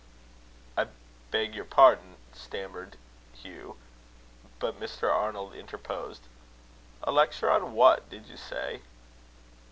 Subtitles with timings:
[0.75, 0.87] "I
[1.29, 2.97] beg your pardon," stammered
[3.33, 3.77] Hugh.
[4.57, 5.13] But Mr.
[5.13, 6.23] Arnold interposed:
[7.03, 8.81] "A lecture on what, did you say?"